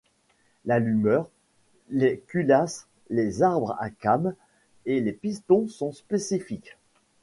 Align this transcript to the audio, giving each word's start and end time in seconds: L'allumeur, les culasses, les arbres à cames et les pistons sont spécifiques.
L'allumeur, 0.65 1.29
les 1.91 2.23
culasses, 2.25 2.87
les 3.11 3.43
arbres 3.43 3.77
à 3.79 3.91
cames 3.91 4.33
et 4.87 4.99
les 4.99 5.13
pistons 5.13 5.67
sont 5.67 5.91
spécifiques. 5.91 6.75